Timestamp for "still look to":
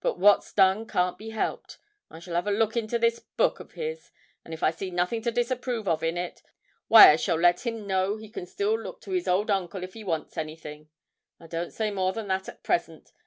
8.46-9.10